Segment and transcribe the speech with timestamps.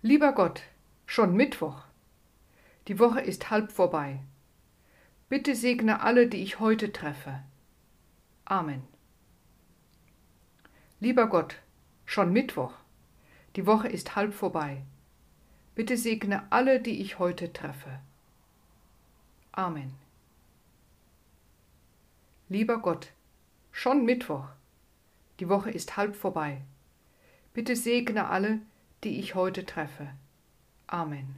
[0.00, 0.62] Lieber Gott,
[1.06, 1.82] schon Mittwoch.
[2.86, 4.20] Die Woche ist halb vorbei.
[5.28, 7.42] Bitte segne alle, die ich heute treffe.
[8.44, 8.84] Amen.
[11.00, 11.56] Lieber Gott,
[12.04, 12.74] schon Mittwoch.
[13.56, 14.82] Die Woche ist halb vorbei.
[15.74, 17.98] Bitte segne alle, die ich heute treffe.
[19.50, 19.96] Amen.
[22.48, 23.10] Lieber Gott,
[23.72, 24.46] schon Mittwoch.
[25.40, 26.62] Die Woche ist halb vorbei.
[27.52, 28.68] Bitte segne alle, die
[29.18, 30.08] ich heute treffe.
[30.86, 31.36] Amen.